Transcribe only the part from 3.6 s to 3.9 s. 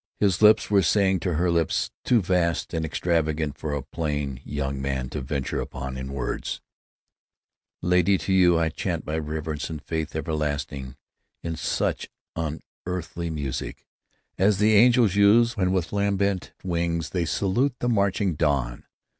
a